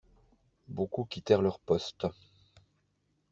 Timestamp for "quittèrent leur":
1.05-1.59